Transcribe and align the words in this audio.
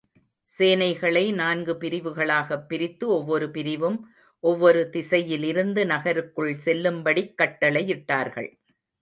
சேனைகளை 0.59 1.33
நான்கு 1.33 1.73
பிரிவுகளாகப் 1.77 2.67
பிரித்து 2.67 3.07
ஒவ்வொரு 3.07 3.51
பிரிவும், 3.51 4.07
ஒவ்வொரு 4.39 4.89
திசையிலிருந்து 4.93 5.85
நகருக்குள் 5.85 6.59
செல்லும்படிக் 6.65 7.33
கட்டளையிட்டார்கள். 7.37 8.51